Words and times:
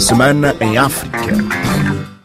Semana 0.00 0.54
em 0.60 0.78
África. 0.78 1.18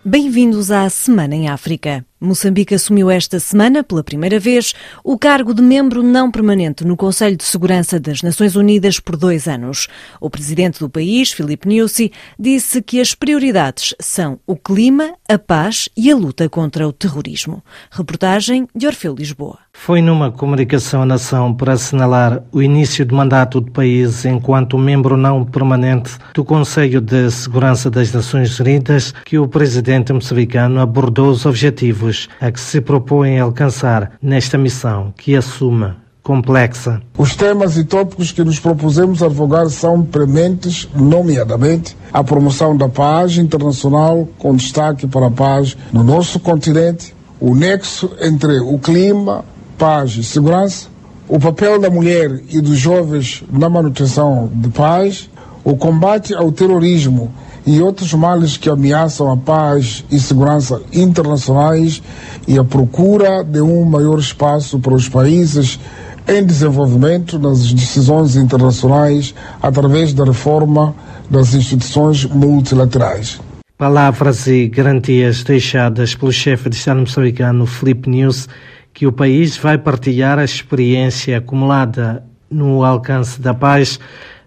Bem-vindos 0.03 0.71
à 0.71 0.89
Semana 0.89 1.35
em 1.35 1.49
África. 1.49 2.05
Moçambique 2.23 2.73
assumiu 2.73 3.11
esta 3.11 3.37
semana, 3.37 3.83
pela 3.83 4.01
primeira 4.01 4.39
vez, 4.39 4.73
o 5.03 5.17
cargo 5.17 5.53
de 5.53 5.61
membro 5.61 6.01
não 6.01 6.31
permanente 6.31 6.85
no 6.85 6.95
Conselho 6.95 7.35
de 7.35 7.43
Segurança 7.43 7.99
das 7.99 8.21
Nações 8.21 8.55
Unidas 8.55 8.97
por 8.97 9.17
dois 9.17 9.45
anos. 9.45 9.89
O 10.21 10.29
presidente 10.29 10.79
do 10.79 10.89
país, 10.89 11.33
Filipe 11.33 11.67
Nyusi, 11.67 12.13
disse 12.39 12.81
que 12.81 13.01
as 13.01 13.13
prioridades 13.13 13.93
são 13.99 14.39
o 14.47 14.55
clima, 14.55 15.15
a 15.27 15.37
paz 15.37 15.89
e 15.97 16.09
a 16.09 16.15
luta 16.15 16.47
contra 16.47 16.87
o 16.87 16.93
terrorismo. 16.93 17.61
Reportagem 17.91 18.69
de 18.73 18.87
Orfeu 18.87 19.13
Lisboa. 19.13 19.59
Foi 19.73 20.01
numa 20.01 20.31
comunicação 20.31 21.01
à 21.01 21.05
nação 21.05 21.53
para 21.53 21.73
assinalar 21.73 22.43
o 22.53 22.61
início 22.61 23.05
do 23.05 23.15
mandato 23.15 23.59
do 23.59 23.71
país 23.71 24.23
enquanto 24.23 24.77
membro 24.77 25.17
não 25.17 25.43
permanente 25.43 26.11
do 26.33 26.45
Conselho 26.45 27.01
de 27.01 27.29
Segurança 27.31 27.89
das 27.89 28.13
Nações 28.13 28.57
Unidas 28.59 29.13
que 29.25 29.37
o 29.37 29.47
presidente 29.47 30.13
moçambicano 30.13 30.79
abordou 30.79 31.29
os 31.29 31.45
objetivos 31.45 32.12
a 32.39 32.51
que 32.51 32.59
se 32.59 32.81
propõem 32.81 33.39
alcançar 33.39 34.13
nesta 34.21 34.57
missão 34.57 35.13
que 35.17 35.35
assume 35.35 35.93
complexa. 36.23 37.01
Os 37.17 37.35
temas 37.35 37.77
e 37.77 37.83
tópicos 37.83 38.31
que 38.31 38.43
nos 38.43 38.59
propusemos 38.59 39.21
advogar 39.21 39.69
são 39.69 40.01
prementes, 40.01 40.87
nomeadamente 40.95 41.97
a 42.11 42.23
promoção 42.23 42.75
da 42.75 42.87
paz 42.87 43.37
internacional, 43.37 44.27
com 44.39 44.55
destaque 44.55 45.05
para 45.05 45.27
a 45.27 45.31
paz 45.31 45.75
no 45.91 46.03
nosso 46.03 46.39
continente, 46.39 47.13
o 47.39 47.53
nexo 47.53 48.09
entre 48.21 48.59
o 48.59 48.79
clima, 48.79 49.43
paz 49.77 50.11
e 50.11 50.23
segurança, 50.23 50.87
o 51.27 51.37
papel 51.39 51.79
da 51.79 51.89
mulher 51.89 52.41
e 52.49 52.61
dos 52.61 52.77
jovens 52.77 53.43
na 53.51 53.69
manutenção 53.69 54.49
de 54.53 54.69
paz, 54.69 55.29
o 55.63 55.75
combate 55.75 56.33
ao 56.33 56.51
terrorismo 56.51 57.33
e 57.65 57.81
outros 57.81 58.13
males 58.13 58.57
que 58.57 58.69
ameaçam 58.69 59.31
a 59.31 59.37
paz 59.37 60.03
e 60.11 60.19
segurança 60.19 60.81
internacionais 60.91 62.01
e 62.47 62.57
a 62.57 62.63
procura 62.63 63.43
de 63.43 63.61
um 63.61 63.85
maior 63.85 64.19
espaço 64.19 64.79
para 64.79 64.93
os 64.93 65.07
países 65.07 65.79
em 66.27 66.45
desenvolvimento 66.45 67.37
nas 67.37 67.71
decisões 67.73 68.35
internacionais 68.35 69.33
através 69.61 70.13
da 70.13 70.23
reforma 70.23 70.95
das 71.29 71.53
instituições 71.53 72.25
multilaterais. 72.25 73.39
Palavras 73.77 74.47
e 74.47 74.67
garantias 74.67 75.43
deixadas 75.43 76.15
pelo 76.15 76.31
chefe 76.31 76.69
de 76.69 76.75
Estado 76.75 76.99
moçambicano 76.99 77.65
Felipe 77.65 78.09
News 78.09 78.47
que 78.93 79.07
o 79.07 79.11
país 79.11 79.57
vai 79.57 79.77
partilhar 79.77 80.37
a 80.37 80.43
experiência 80.43 81.39
acumulada 81.39 82.23
no 82.49 82.83
alcance 82.83 83.41
da 83.41 83.53
paz 83.53 83.99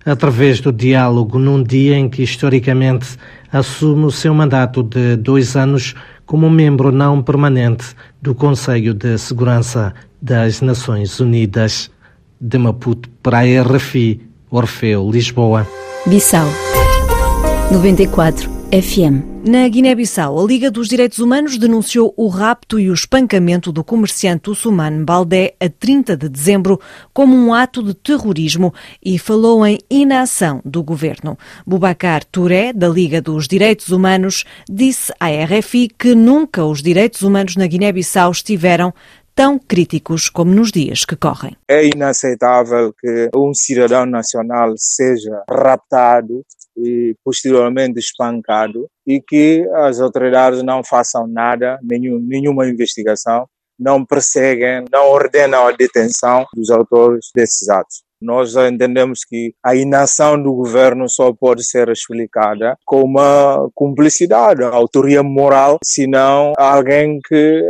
através 0.07 0.61
do 0.61 0.73
diálogo 0.73 1.39
num 1.39 1.63
dia 1.63 1.99
em 1.99 2.09
que 2.09 2.23
historicamente 2.23 3.19
assume 3.53 4.05
o 4.05 4.11
seu 4.11 4.33
mandato 4.33 4.83
de 4.83 5.17
dois 5.17 5.57
anos 5.57 5.95
como 6.25 6.49
membro 6.49 6.93
não 6.93 7.21
permanente 7.21 7.95
do 8.23 8.35
Conselho 8.35 8.95
de 8.95 9.19
Segurança 9.19 9.93
das 10.23 10.61
Nações 10.61 11.19
Unidas. 11.21 11.91
De 12.39 12.59
Maputo 12.59 13.09
para 13.23 13.39
a 13.39 13.63
RFI, 13.63 14.21
Orfeu, 14.51 15.11
Lisboa. 15.11 15.67
Bissau 16.07 16.47
94 17.73 18.56
FM. 18.77 19.49
Na 19.49 19.67
Guiné-Bissau, 19.67 20.39
a 20.39 20.47
Liga 20.47 20.71
dos 20.71 20.87
Direitos 20.87 21.19
Humanos 21.19 21.57
denunciou 21.57 22.13
o 22.15 22.29
rapto 22.29 22.79
e 22.79 22.91
o 22.91 22.93
espancamento 22.93 23.73
do 23.73 23.83
comerciante 23.83 24.51
Ousmane 24.51 25.03
Baldé 25.03 25.55
a 25.59 25.67
30 25.67 26.15
de 26.15 26.29
dezembro 26.29 26.79
como 27.11 27.35
um 27.35 27.55
ato 27.55 27.83
de 27.83 27.95
terrorismo 27.95 28.75
e 29.03 29.19
falou 29.19 29.67
em 29.67 29.79
inação 29.89 30.61
do 30.63 30.83
governo. 30.83 31.39
Bubacar 31.67 32.23
Touré, 32.25 32.75
da 32.75 32.87
Liga 32.87 33.23
dos 33.23 33.49
Direitos 33.49 33.89
Humanos, 33.89 34.45
disse 34.69 35.11
à 35.19 35.29
RFI 35.29 35.89
que 35.89 36.15
nunca 36.15 36.63
os 36.63 36.83
direitos 36.83 37.23
humanos 37.23 37.57
na 37.57 37.67
Guiné-Bissau 37.67 38.31
estiveram 38.31 38.93
tão 39.37 39.59
críticos 39.59 40.31
como 40.31 40.53
nos 40.53 40.73
dias 40.73 41.05
que 41.05 41.15
correm. 41.15 41.55
É 41.69 41.87
inaceitável 41.87 42.93
que 42.99 43.29
um 43.37 43.53
cidadão 43.53 44.07
nacional 44.07 44.73
seja 44.79 45.45
raptado 45.49 46.43
e 46.75 47.15
posteriormente 47.23 47.99
espancado 47.99 48.89
e 49.07 49.21
que 49.21 49.69
as 49.75 50.01
autoridades 50.01 50.63
não 50.63 50.83
façam 50.83 51.27
nada, 51.27 51.79
nenhum, 51.83 52.19
nenhuma 52.19 52.67
investigação, 52.67 53.47
não 53.79 54.05
perseguem, 54.07 54.87
não 54.91 55.11
ordenam 55.11 55.67
a 55.67 55.73
detenção 55.73 56.47
dos 56.55 56.71
autores 56.71 57.27
desses 57.35 57.69
atos. 57.69 58.07
Nós 58.21 58.57
entendemos 58.57 59.21
que 59.29 59.53
a 59.63 59.75
inação 59.75 60.43
do 60.43 60.55
governo 60.55 61.09
só 61.09 61.33
pode 61.35 61.63
ser 61.63 61.91
explicada 61.91 62.77
com 62.87 63.03
uma 63.03 63.69
cumplicidade, 63.75 64.63
autoria 64.63 65.23
moral, 65.23 65.79
senão 65.85 66.55
alguém 66.57 67.21
que 67.29 67.63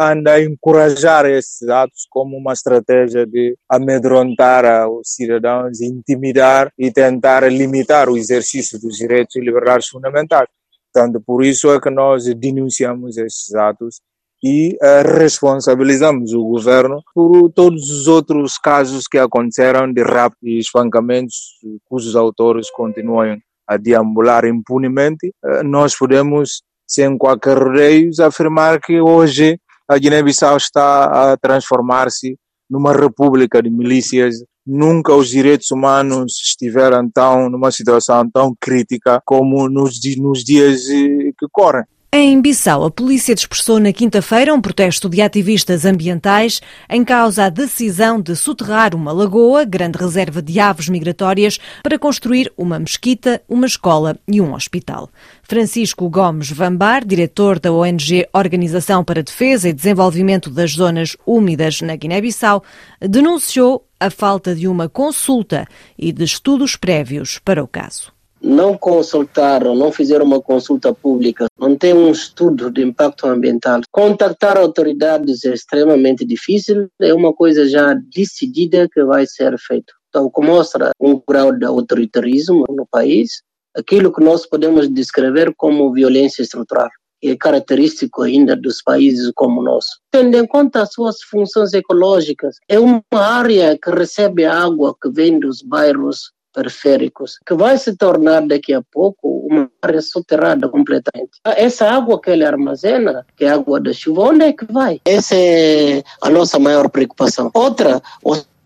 anda 0.00 0.32
a 0.32 0.42
encorajar 0.42 1.26
esses 1.26 1.68
atos 1.68 2.06
como 2.08 2.36
uma 2.36 2.54
estratégia 2.54 3.26
de 3.26 3.54
amedrontar 3.68 4.88
os 4.88 5.12
cidadãos, 5.12 5.80
intimidar 5.82 6.72
e 6.78 6.90
tentar 6.90 7.50
limitar 7.52 8.08
o 8.08 8.16
exercício 8.16 8.80
dos 8.80 8.96
direitos 8.96 9.36
e 9.36 9.40
liberdades 9.40 9.88
fundamentais. 9.88 10.48
Portanto, 10.92 11.22
por 11.24 11.44
isso 11.44 11.70
é 11.70 11.80
que 11.80 11.90
nós 11.90 12.24
denunciamos 12.34 13.18
esses 13.18 13.54
atos 13.54 14.00
e 14.42 14.76
uh, 14.82 15.18
responsabilizamos 15.18 16.32
o 16.32 16.42
governo 16.44 17.02
por 17.14 17.52
todos 17.52 17.90
os 17.90 18.08
outros 18.08 18.56
casos 18.56 19.06
que 19.06 19.18
aconteceram 19.18 19.92
de 19.92 20.02
rapto 20.02 20.38
e 20.42 20.58
espancamentos 20.58 21.58
cujos 21.84 22.16
autores 22.16 22.70
continuam 22.70 23.38
a 23.68 23.76
deambular 23.76 24.46
impunemente. 24.46 25.30
Uh, 25.44 25.62
nós 25.62 25.94
podemos, 25.94 26.62
sem 26.86 27.18
qualquer 27.18 27.58
rodeios, 27.58 28.18
afirmar 28.18 28.80
que 28.80 28.98
hoje 28.98 29.60
a 29.90 29.98
Guiné-Bissau 29.98 30.56
está 30.56 31.32
a 31.32 31.36
transformar-se 31.36 32.38
numa 32.70 32.92
república 32.92 33.60
de 33.60 33.68
milícias. 33.68 34.36
Nunca 34.64 35.12
os 35.12 35.28
direitos 35.28 35.72
humanos 35.72 36.40
estiveram 36.40 37.10
tão 37.10 37.50
numa 37.50 37.72
situação 37.72 38.30
tão 38.30 38.54
crítica 38.60 39.20
como 39.24 39.68
nos, 39.68 39.98
nos 40.16 40.44
dias 40.44 40.88
eh, 40.88 41.32
que 41.36 41.46
correm. 41.50 41.82
Em 42.12 42.40
Bissau, 42.40 42.84
a 42.84 42.90
polícia 42.90 43.36
dispersou 43.36 43.78
na 43.78 43.92
quinta-feira 43.92 44.52
um 44.52 44.60
protesto 44.60 45.08
de 45.08 45.22
ativistas 45.22 45.84
ambientais 45.84 46.60
em 46.90 47.04
causa 47.04 47.44
a 47.44 47.48
decisão 47.48 48.20
de 48.20 48.34
soterrar 48.34 48.96
uma 48.96 49.12
lagoa, 49.12 49.64
grande 49.64 49.96
reserva 49.96 50.42
de 50.42 50.58
aves 50.58 50.88
migratórias, 50.88 51.60
para 51.84 52.00
construir 52.00 52.52
uma 52.56 52.80
mesquita, 52.80 53.40
uma 53.48 53.64
escola 53.64 54.18
e 54.26 54.40
um 54.40 54.54
hospital. 54.54 55.08
Francisco 55.44 56.10
Gomes 56.10 56.50
Vambar, 56.50 57.06
diretor 57.06 57.60
da 57.60 57.72
ONG 57.72 58.26
Organização 58.32 59.04
para 59.04 59.22
Defesa 59.22 59.68
e 59.68 59.72
Desenvolvimento 59.72 60.50
das 60.50 60.72
Zonas 60.72 61.16
Úmidas 61.24 61.80
na 61.80 61.94
Guiné-Bissau, 61.94 62.64
denunciou 63.00 63.86
a 64.00 64.10
falta 64.10 64.52
de 64.52 64.66
uma 64.66 64.88
consulta 64.88 65.64
e 65.96 66.10
de 66.10 66.24
estudos 66.24 66.74
prévios 66.74 67.38
para 67.38 67.62
o 67.62 67.68
caso 67.68 68.10
não 68.42 68.76
consultaram, 68.76 69.74
não 69.74 69.92
fizeram 69.92 70.24
uma 70.24 70.40
consulta 70.40 70.94
pública, 70.94 71.46
não 71.58 71.76
tem 71.76 71.92
um 71.92 72.10
estudo 72.10 72.70
de 72.70 72.82
impacto 72.82 73.26
ambiental. 73.26 73.80
Contactar 73.90 74.56
autoridades 74.56 75.44
é 75.44 75.52
extremamente 75.52 76.24
difícil, 76.24 76.88
é 77.00 77.12
uma 77.12 77.32
coisa 77.32 77.68
já 77.68 77.94
decidida 77.94 78.88
que 78.88 79.04
vai 79.04 79.26
ser 79.26 79.56
feito. 79.58 79.92
Então, 80.08 80.24
o 80.24 80.30
que 80.30 80.40
mostra 80.40 80.90
um 81.00 81.20
grau 81.26 81.52
de 81.52 81.64
autoritarismo 81.64 82.64
no 82.68 82.86
país, 82.90 83.42
aquilo 83.76 84.12
que 84.12 84.22
nós 84.22 84.46
podemos 84.46 84.88
descrever 84.88 85.52
como 85.56 85.92
violência 85.92 86.42
estrutural 86.42 86.88
é 87.22 87.36
característico 87.36 88.22
ainda 88.22 88.56
dos 88.56 88.82
países 88.82 89.30
como 89.34 89.60
o 89.60 89.64
nosso. 89.64 89.90
Tendo 90.10 90.36
em 90.38 90.46
conta 90.46 90.82
as 90.82 90.92
suas 90.92 91.22
funções 91.22 91.72
ecológicas, 91.74 92.56
é 92.68 92.78
uma 92.78 93.02
área 93.12 93.78
que 93.78 93.90
recebe 93.90 94.46
água 94.46 94.96
que 95.00 95.10
vem 95.10 95.38
dos 95.38 95.60
bairros 95.62 96.32
periféricos, 96.52 97.38
que 97.46 97.54
vai 97.54 97.78
se 97.78 97.96
tornar 97.96 98.46
daqui 98.46 98.72
a 98.72 98.82
pouco 98.82 99.46
uma 99.50 99.70
área 99.82 100.00
soterrada 100.00 100.68
completamente. 100.68 101.40
Essa 101.44 101.88
água 101.88 102.20
que 102.20 102.30
ele 102.30 102.44
armazena, 102.44 103.26
que 103.36 103.44
é 103.44 103.50
água 103.50 103.80
da 103.80 103.92
chuva, 103.92 104.22
onde 104.22 104.44
é 104.44 104.52
que 104.52 104.70
vai? 104.70 105.00
Essa 105.04 105.34
é 105.36 106.02
a 106.20 106.30
nossa 106.30 106.58
maior 106.58 106.88
preocupação. 106.88 107.50
Outra, 107.54 108.02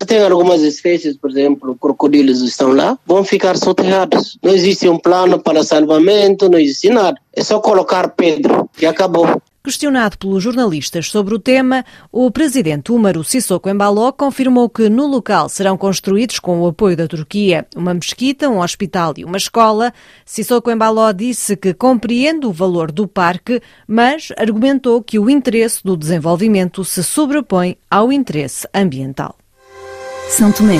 tem 0.05 0.21
algumas 0.21 0.61
espécies, 0.61 1.17
por 1.17 1.29
exemplo, 1.29 1.75
crocodilos 1.75 2.41
estão 2.41 2.73
lá, 2.73 2.97
vão 3.05 3.23
ficar 3.23 3.57
soterrados. 3.57 4.37
Não 4.43 4.51
existe 4.51 4.87
um 4.87 4.97
plano 4.97 5.39
para 5.39 5.63
salvamento, 5.63 6.49
não 6.49 6.59
existe 6.59 6.89
nada. 6.89 7.17
É 7.33 7.43
só 7.43 7.59
colocar 7.59 8.09
pedra 8.09 8.65
e 8.79 8.85
acabou. 8.85 9.41
Questionado 9.65 10.15
pelos 10.19 10.43
jornalistas 10.43 11.09
sobre 11.09 11.33
o 11.33 11.39
tema, 11.39 11.83
o 12.11 12.29
presidente 12.29 12.91
Umaru 12.91 13.23
Sissoko 13.23 13.67
Embaló 13.67 14.11
confirmou 14.11 14.69
que 14.69 14.87
no 14.89 15.07
local 15.07 15.49
serão 15.49 15.75
construídos, 15.75 16.37
com 16.37 16.61
o 16.61 16.67
apoio 16.67 16.95
da 16.95 17.07
Turquia, 17.07 17.65
uma 17.75 17.91
mesquita, 17.91 18.47
um 18.47 18.59
hospital 18.59 19.15
e 19.17 19.25
uma 19.25 19.37
escola. 19.37 19.91
Sissoko 20.23 20.69
Embaló 20.69 21.11
disse 21.11 21.57
que 21.57 21.73
compreende 21.73 22.45
o 22.45 22.51
valor 22.51 22.91
do 22.91 23.07
parque, 23.07 23.59
mas 23.87 24.31
argumentou 24.37 25.01
que 25.01 25.17
o 25.17 25.31
interesse 25.31 25.83
do 25.83 25.97
desenvolvimento 25.97 26.85
se 26.85 27.03
sobrepõe 27.03 27.75
ao 27.89 28.13
interesse 28.13 28.67
ambiental. 28.71 29.35
São 30.29 30.51
Tomé, 30.51 30.77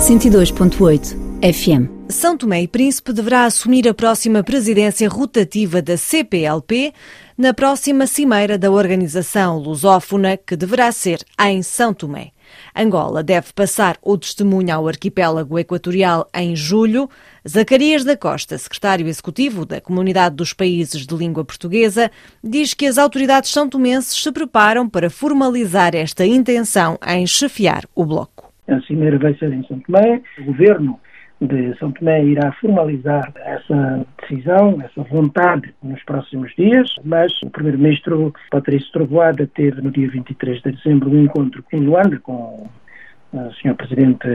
102.8 0.00 1.25
FM. 1.42 2.08
São 2.08 2.36
Tomé 2.36 2.62
e 2.62 2.68
Príncipe 2.68 3.12
deverá 3.12 3.44
assumir 3.44 3.86
a 3.86 3.92
próxima 3.92 4.42
presidência 4.42 5.06
rotativa 5.06 5.82
da 5.82 5.96
CPLP 5.96 6.94
na 7.36 7.52
próxima 7.52 8.06
cimeira 8.06 8.56
da 8.56 8.70
organização 8.70 9.58
lusófona, 9.58 10.38
que 10.38 10.56
deverá 10.56 10.90
ser 10.90 11.18
em 11.38 11.62
São 11.62 11.92
Tomé. 11.92 12.30
Angola 12.74 13.22
deve 13.22 13.52
passar 13.52 13.98
o 14.02 14.16
testemunho 14.16 14.74
ao 14.74 14.88
arquipélago 14.88 15.58
equatorial 15.58 16.26
em 16.34 16.56
julho. 16.56 17.08
Zacarias 17.46 18.02
da 18.02 18.16
Costa, 18.16 18.56
secretário 18.56 19.06
executivo 19.06 19.66
da 19.66 19.78
Comunidade 19.78 20.36
dos 20.36 20.54
Países 20.54 21.06
de 21.06 21.14
Língua 21.14 21.44
Portuguesa, 21.44 22.10
diz 22.42 22.72
que 22.72 22.86
as 22.86 22.96
autoridades 22.96 23.50
são-tomenses 23.50 24.22
se 24.22 24.32
preparam 24.32 24.88
para 24.88 25.10
formalizar 25.10 25.94
esta 25.94 26.24
intenção 26.24 26.98
em 27.06 27.26
chefiar 27.26 27.84
o 27.94 28.06
bloco. 28.06 28.50
A 28.68 28.80
cimeira 28.80 29.18
vai 29.18 29.34
ser 29.34 29.52
em 29.52 29.64
São 29.66 29.78
Tomé. 29.80 30.22
O 30.40 30.44
governo 30.44 30.98
de 31.40 31.76
São 31.78 31.92
Tomé 31.92 32.24
irá 32.24 32.50
formalizar 32.52 33.32
essa 33.36 34.06
decisão, 34.20 34.80
essa 34.82 35.02
vontade 35.02 35.74
nos 35.82 36.02
próximos 36.04 36.54
dias, 36.56 36.88
mas 37.04 37.32
o 37.42 37.50
Primeiro-Ministro 37.50 38.32
Patrício 38.50 38.90
Trovoada 38.92 39.46
teve 39.54 39.82
no 39.82 39.90
dia 39.90 40.08
23 40.08 40.62
de 40.62 40.72
dezembro 40.72 41.10
um 41.10 41.24
encontro 41.24 41.62
em 41.72 41.80
Luanda 41.80 42.18
com 42.20 42.68
o 43.32 43.52
Sr. 43.52 43.74
Presidente 43.74 44.26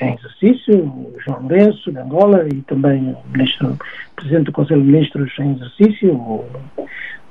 em 0.00 0.14
exercício, 0.14 1.12
João 1.24 1.40
Lourenço, 1.42 1.92
de 1.92 1.98
Angola, 1.98 2.46
e 2.48 2.62
também 2.62 3.12
o 3.12 3.18
Ministro, 3.30 3.76
Presidente 4.16 4.44
do 4.44 4.52
Conselho 4.52 4.82
de 4.82 4.88
Ministros 4.88 5.32
em 5.38 5.52
exercício, 5.52 6.14
o, 6.14 6.46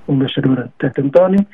o 0.08 0.14
embaixador 0.14 0.70
Tete 0.78 1.02
António, 1.02 1.46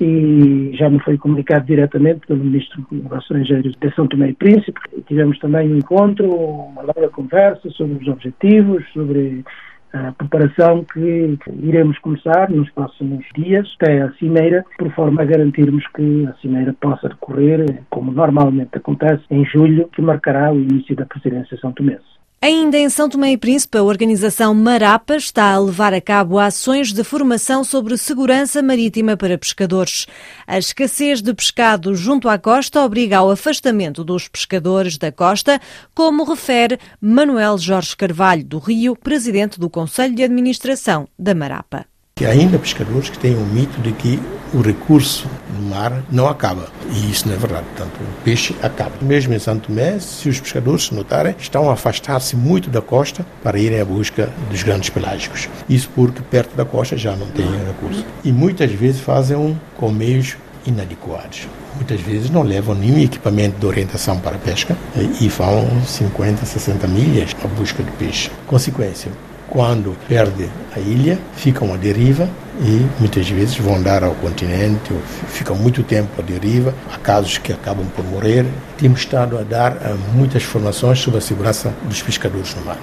e 0.00 0.70
já 0.74 0.88
me 0.88 1.00
foi 1.00 1.18
comunicado 1.18 1.66
diretamente 1.66 2.26
pelo 2.26 2.44
Ministro 2.44 2.82
dos 2.82 3.02
Negócios 3.02 3.24
Estrangeiros 3.24 3.74
de 3.80 3.94
São 3.94 4.06
Tomé 4.06 4.30
e 4.30 4.34
Príncipe. 4.34 4.80
Tivemos 5.06 5.38
também 5.38 5.72
um 5.72 5.78
encontro, 5.78 6.28
uma 6.30 6.82
longa 6.82 7.08
conversa 7.10 7.68
sobre 7.70 8.02
os 8.02 8.08
objetivos, 8.08 8.84
sobre 8.92 9.44
a 9.92 10.12
preparação 10.12 10.84
que 10.84 11.38
iremos 11.62 11.98
começar 11.98 12.48
nos 12.50 12.70
próximos 12.70 13.26
dias 13.34 13.68
até 13.80 14.00
a 14.00 14.12
cimeira, 14.12 14.64
por 14.78 14.90
forma 14.92 15.22
a 15.22 15.24
garantirmos 15.24 15.86
que 15.88 16.26
a 16.26 16.32
cimeira 16.40 16.74
possa 16.80 17.08
decorrer 17.08 17.82
como 17.90 18.10
normalmente 18.10 18.70
acontece 18.74 19.22
em 19.30 19.44
julho, 19.44 19.88
que 19.88 20.00
marcará 20.00 20.50
o 20.50 20.58
início 20.58 20.96
da 20.96 21.04
presidência 21.04 21.58
são 21.58 21.72
tomense. 21.72 22.21
Ainda 22.44 22.76
em 22.76 22.88
São 22.88 23.08
Tomé 23.08 23.30
e 23.30 23.36
Príncipe, 23.36 23.78
a 23.78 23.84
organização 23.84 24.52
Marapa 24.52 25.14
está 25.14 25.52
a 25.52 25.58
levar 25.60 25.94
a 25.94 26.00
cabo 26.00 26.40
ações 26.40 26.92
de 26.92 27.04
formação 27.04 27.62
sobre 27.62 27.96
segurança 27.96 28.60
marítima 28.60 29.16
para 29.16 29.38
pescadores. 29.38 30.08
A 30.44 30.58
escassez 30.58 31.22
de 31.22 31.32
pescado 31.32 31.94
junto 31.94 32.28
à 32.28 32.36
costa 32.36 32.82
obriga 32.82 33.18
ao 33.18 33.30
afastamento 33.30 34.02
dos 34.02 34.26
pescadores 34.26 34.98
da 34.98 35.12
costa, 35.12 35.60
como 35.94 36.24
refere 36.24 36.80
Manuel 37.00 37.56
Jorge 37.58 37.96
Carvalho 37.96 38.44
do 38.44 38.58
Rio, 38.58 38.96
presidente 38.96 39.60
do 39.60 39.70
Conselho 39.70 40.16
de 40.16 40.24
Administração 40.24 41.06
da 41.16 41.36
Marapa. 41.36 41.91
Que 42.22 42.26
ainda 42.26 42.56
pescadores 42.56 43.10
que 43.10 43.18
têm 43.18 43.34
o 43.34 43.44
mito 43.44 43.80
de 43.80 43.90
que 43.90 44.22
o 44.54 44.60
recurso 44.60 45.26
no 45.58 45.70
mar 45.70 46.04
não 46.08 46.28
acaba. 46.28 46.68
E 46.92 47.10
isso 47.10 47.26
não 47.26 47.34
é 47.34 47.36
verdade. 47.36 47.66
Portanto, 47.74 47.96
o 47.96 48.22
peixe 48.22 48.54
acaba. 48.62 48.92
Mesmo 49.02 49.34
em 49.34 49.40
Santo 49.40 49.66
Tomé, 49.66 49.98
se 49.98 50.28
os 50.28 50.38
pescadores 50.38 50.84
se 50.84 50.94
notarem, 50.94 51.34
estão 51.36 51.68
a 51.68 51.72
afastar-se 51.72 52.36
muito 52.36 52.70
da 52.70 52.80
costa 52.80 53.26
para 53.42 53.58
irem 53.58 53.80
à 53.80 53.84
busca 53.84 54.30
dos 54.48 54.62
grandes 54.62 54.88
pelágicos. 54.88 55.48
Isso 55.68 55.90
porque 55.96 56.22
perto 56.22 56.54
da 56.54 56.64
costa 56.64 56.96
já 56.96 57.16
não 57.16 57.26
têm 57.26 57.44
recurso. 57.66 58.06
E 58.22 58.30
muitas 58.30 58.70
vezes 58.70 59.00
fazem 59.00 59.36
um 59.36 59.56
com 59.76 59.90
meios 59.90 60.36
inadequados. 60.64 61.48
Muitas 61.74 62.00
vezes 62.02 62.30
não 62.30 62.42
levam 62.42 62.76
nenhum 62.76 63.00
equipamento 63.00 63.58
de 63.58 63.66
orientação 63.66 64.20
para 64.20 64.36
a 64.36 64.38
pesca 64.38 64.76
e 65.20 65.28
vão 65.28 65.68
50, 65.84 66.46
60 66.46 66.86
milhas 66.86 67.34
à 67.44 67.48
busca 67.48 67.82
de 67.82 67.90
peixe. 67.92 68.30
Consequência, 68.46 69.10
quando 69.48 69.96
perde 70.08 70.48
a 70.74 70.80
ilha, 70.80 71.18
ficam 71.34 71.72
à 71.72 71.76
deriva 71.76 72.28
e 72.60 72.86
muitas 72.98 73.28
vezes 73.28 73.56
vão 73.56 73.82
dar 73.82 74.04
ao 74.04 74.14
continente, 74.14 74.92
ficam 75.28 75.56
muito 75.56 75.82
tempo 75.82 76.10
à 76.20 76.22
deriva, 76.22 76.74
há 76.92 76.98
casos 76.98 77.38
que 77.38 77.52
acabam 77.52 77.86
por 77.94 78.04
morrer. 78.04 78.46
Temos 78.78 79.00
estado 79.00 79.38
a 79.38 79.42
dar 79.42 79.72
uh, 79.72 79.98
muitas 80.14 80.42
informações 80.42 81.00
sobre 81.00 81.18
a 81.18 81.22
segurança 81.22 81.72
dos 81.84 82.02
pescadores 82.02 82.54
no 82.54 82.64
mar. 82.64 82.78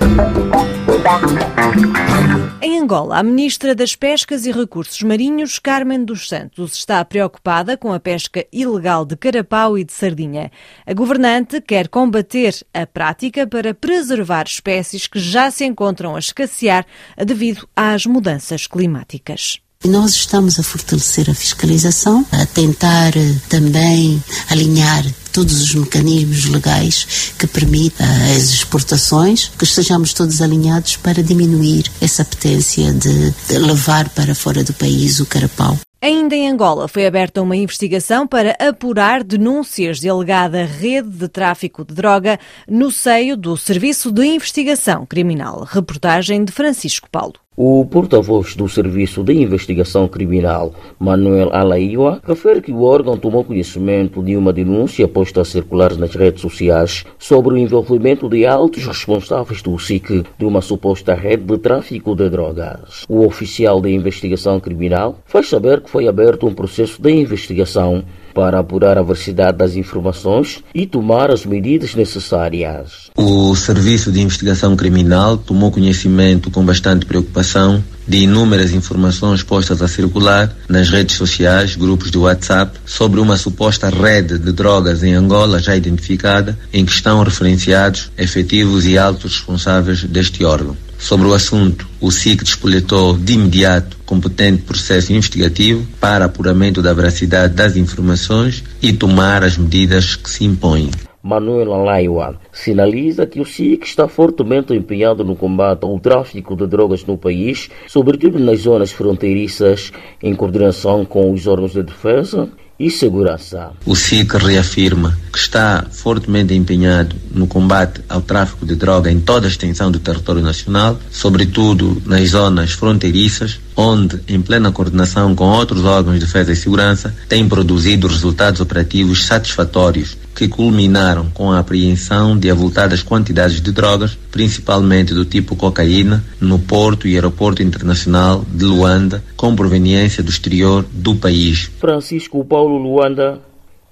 Em 2.62 2.80
Angola, 2.80 3.18
a 3.18 3.24
ministra 3.24 3.74
das 3.74 3.96
Pescas 3.96 4.46
e 4.46 4.52
Recursos 4.52 5.02
Marinhos, 5.02 5.58
Carmen 5.60 6.04
dos 6.04 6.28
Santos, 6.28 6.74
está 6.74 7.04
preocupada 7.06 7.78
com 7.78 7.94
a 7.94 8.00
pesca 8.00 8.46
ilegal 8.52 9.06
de 9.06 9.16
carapau 9.16 9.78
e 9.78 9.84
de 9.84 9.94
sardinha. 9.94 10.52
A 10.86 10.94
governante 10.94 11.62
quer 11.62 11.88
combater 11.88 12.56
a 12.74 12.86
prática 12.86 13.48
para 13.48 13.74
preservar 13.74 14.46
espécies 14.46 15.08
que 15.08 15.20
já 15.20 15.50
se 15.50 15.66
encontram 15.66 16.16
a 16.16 16.20
escassear 16.20 16.86
devido 17.18 17.68
às 17.76 18.06
mudanças 18.06 18.68
climáticas. 18.68 19.60
Nós 19.86 20.12
estamos 20.12 20.60
a 20.60 20.64
fortalecer 20.64 21.30
a 21.30 21.34
fiscalização, 21.34 22.26
a 22.34 22.46
tentar 22.46 23.16
eh, 23.16 23.36
também 23.48 24.22
alinhar 24.50 25.06
todos 25.32 25.62
os 25.62 25.76
mecanismos 25.76 26.46
legais 26.46 27.34
que 27.38 27.48
permitam 27.48 28.06
as 28.36 28.50
exportações, 28.50 29.52
que 29.58 29.64
estejamos 29.64 30.14
todos 30.14 30.42
alinhados 30.42 30.98
para 30.98 31.24
diminuir 31.24 31.86
essa 32.02 32.24
potência 32.26 32.92
de 32.94 33.34
levar 33.58 34.10
para 34.10 34.36
fora 34.36 34.64
do 34.64 34.74
país 34.74 35.20
o 35.20 35.26
carapau. 35.26 35.78
Ainda 36.02 36.34
em 36.34 36.50
Angola 36.50 36.88
foi 36.88 37.06
aberta 37.06 37.42
uma 37.42 37.58
investigação 37.58 38.26
para 38.26 38.56
apurar 38.58 39.22
denúncias 39.22 40.00
de 40.00 40.08
alegada 40.08 40.64
rede 40.64 41.10
de 41.10 41.28
tráfico 41.28 41.84
de 41.84 41.94
droga 41.94 42.40
no 42.70 42.90
seio 42.90 43.36
do 43.36 43.58
Serviço 43.58 44.10
de 44.10 44.26
Investigação 44.26 45.06
Criminal. 45.06 45.68
Reportagem 45.70 46.46
de 46.46 46.54
Francisco 46.54 47.10
Paulo. 47.12 47.34
O 47.62 47.84
porta-voz 47.84 48.56
do 48.56 48.70
Serviço 48.70 49.22
de 49.22 49.34
Investigação 49.34 50.08
Criminal, 50.08 50.74
Manuel 50.98 51.54
Alaíwa, 51.54 52.22
refere 52.24 52.62
que 52.62 52.72
o 52.72 52.84
órgão 52.84 53.18
tomou 53.18 53.44
conhecimento 53.44 54.24
de 54.24 54.38
uma 54.38 54.54
denúncia 54.54 55.10
posta 55.10 55.42
a 55.42 55.44
circular 55.44 55.94
nas 55.98 56.16
redes 56.16 56.42
sociais 56.42 57.04
sobre 57.18 57.56
o 57.56 57.58
envolvimento 57.58 58.30
de 58.30 58.46
altos 58.46 58.88
responsáveis 58.88 59.62
do 59.62 59.78
SIC 59.78 60.24
de 60.38 60.46
uma 60.46 60.62
suposta 60.62 61.14
rede 61.14 61.44
de 61.44 61.58
tráfico 61.58 62.16
de 62.16 62.30
drogas. 62.30 63.04
O 63.10 63.26
oficial 63.26 63.82
de 63.82 63.90
investigação 63.90 64.58
criminal 64.62 65.20
faz 65.26 65.50
saber 65.50 65.82
que 65.82 65.90
foi 65.90 66.08
aberto 66.08 66.48
um 66.48 66.54
processo 66.54 67.02
de 67.02 67.12
investigação 67.12 68.06
para 68.34 68.60
apurar 68.60 68.98
a 68.98 69.04
veracidade 69.04 69.58
das 69.58 69.76
informações 69.76 70.64
e 70.74 70.86
tomar 70.86 71.32
as 71.32 71.46
medidas 71.46 71.96
necessárias. 71.96 73.10
O 73.16 73.56
Serviço 73.56 74.12
de 74.12 74.22
Investigação 74.22 74.76
Criminal 74.76 75.38
tomou 75.38 75.72
conhecimento 75.72 76.50
com 76.52 76.64
bastante 76.64 77.06
preocupação 77.06 77.84
de 78.08 78.24
inúmeras 78.24 78.74
informações 78.74 79.44
postas 79.44 79.82
a 79.84 79.88
circular 79.88 80.52
nas 80.68 80.90
redes 80.90 81.16
sociais, 81.16 81.76
grupos 81.76 82.10
de 82.10 82.18
WhatsApp, 82.18 82.80
sobre 82.84 83.20
uma 83.20 83.38
suposta 83.38 83.90
rede 83.90 84.40
de 84.40 84.52
drogas 84.52 85.04
em 85.04 85.14
Angola 85.14 85.60
já 85.60 85.76
identificada, 85.76 86.58
em 86.74 86.84
que 86.84 86.92
estão 86.92 87.22
referenciados 87.22 88.12
efetivos 88.18 88.86
e 88.88 88.98
altos 88.98 89.36
responsáveis 89.36 90.04
deste 90.04 90.44
órgão. 90.44 90.76
Sobre 91.00 91.28
o 91.28 91.34
assunto, 91.34 91.88
o 92.02 92.12
SIC 92.12 92.44
despoletou 92.44 93.18
de 93.18 93.34
imediato 93.34 93.98
competente 94.06 94.64
processo 94.64 95.14
investigativo 95.14 95.88
para 96.00 96.26
apuramento 96.26 96.82
da 96.82 96.94
veracidade 96.94 97.56
das 97.56 97.78
informações 97.78 98.64
e 98.82 98.92
tomar 98.92 99.42
as 99.42 99.58
medidas 99.58 100.18
que 100.18 100.30
se 100.30 100.44
impõem. 100.44 100.92
Manuel 101.24 101.74
Alaiwa 101.74 102.40
sinaliza 102.52 103.26
que 103.26 103.40
o 103.40 103.46
SIC 103.46 103.86
está 103.86 104.10
fortemente 104.10 104.74
empenhado 104.74 105.24
no 105.24 105.38
combate 105.38 105.84
ao 105.84 106.00
tráfico 106.00 106.56
de 106.56 106.68
drogas 106.68 107.06
no 107.06 107.18
país, 107.18 107.70
sobretudo 107.88 108.38
nas 108.38 108.60
zonas 108.60 108.92
fronteiriças, 108.92 109.94
em 110.22 110.36
coordenação 110.36 111.06
com 111.06 111.32
os 111.32 111.48
órgãos 111.48 111.72
de 111.72 111.82
defesa 111.82 112.50
e 112.80 112.90
segurança. 112.90 113.72
O 113.86 113.96
SIC 113.96 114.34
reafirma 114.38 115.18
que 115.32 115.38
está 115.38 115.86
fortemente 115.92 116.54
empenhado 116.54 117.16
no 117.30 117.46
combate 117.46 118.02
ao 118.08 118.22
tráfico 118.22 118.66
de 118.66 118.76
droga 118.76 119.12
em 119.12 119.20
toda 119.20 119.48
a 119.48 119.50
extensão 119.50 119.92
do 119.92 120.00
território 120.00 120.42
nacional, 120.42 120.98
sobretudo 121.12 122.02
nas 122.06 122.30
zonas 122.30 122.72
fronteiriças, 122.72 123.60
onde, 123.76 124.22
em 124.28 124.42
plena 124.42 124.72
coordenação 124.72 125.36
com 125.36 125.46
outros 125.46 125.84
órgãos 125.84 126.20
de 126.20 126.26
defesa 126.26 126.54
e 126.54 126.56
segurança, 126.56 127.14
tem 127.28 127.48
produzido 127.48 128.08
resultados 128.08 128.62
operativos 128.62 129.26
satisfatórios 129.26 130.18
que 130.40 130.48
culminaram 130.48 131.30
com 131.34 131.52
a 131.52 131.60
apreensão 131.60 132.40
de 132.40 132.50
avultadas 132.50 133.04
quantidades 133.04 133.60
de 133.60 133.74
drogas, 133.74 134.18
principalmente 134.32 135.14
do 135.14 135.26
tipo 135.26 135.54
cocaína, 135.54 136.24
no 136.40 136.58
porto 136.58 137.10
e 137.10 137.16
aeroporto 137.16 137.62
internacional 137.62 138.46
de 138.48 138.64
Luanda, 138.64 139.22
com 139.36 139.54
proveniência 139.54 140.24
do 140.24 140.30
exterior 140.30 140.86
do 140.94 141.14
país. 141.14 141.70
Francisco 141.78 142.46
Paulo 142.46 142.78
Luanda, 142.78 143.42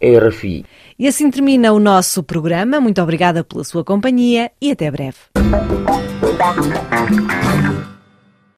RFI. 0.02 0.64
E 0.98 1.06
assim 1.06 1.30
termina 1.30 1.74
o 1.74 1.80
nosso 1.80 2.24
programa. 2.24 2.80
Muito 2.80 3.02
obrigada 3.02 3.44
pela 3.44 3.66
sua 3.66 3.84
companhia 3.84 4.50
e 4.62 4.72
até 4.72 4.90
breve. 4.90 5.18